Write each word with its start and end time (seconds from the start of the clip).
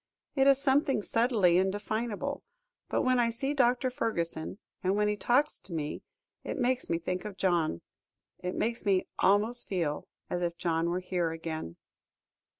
It 0.35 0.47
is 0.47 0.59
something 0.59 1.03
subtly 1.03 1.59
indefinable, 1.59 2.41
but 2.89 3.03
when 3.03 3.19
I 3.19 3.29
see 3.29 3.53
Dr. 3.53 3.91
Fergusson, 3.91 4.57
and 4.83 4.95
when 4.95 5.07
he 5.07 5.15
talks 5.15 5.59
to 5.59 5.73
me, 5.73 6.01
it 6.43 6.57
makes 6.57 6.89
me 6.89 6.97
think 6.97 7.23
of 7.23 7.37
John. 7.37 7.81
It 8.39 8.55
makes 8.55 8.83
me 8.83 9.05
almost 9.19 9.67
feel 9.67 10.07
as 10.27 10.41
if 10.41 10.57
John 10.57 10.89
were 10.89 11.01
here 11.01 11.29
again." 11.29 11.75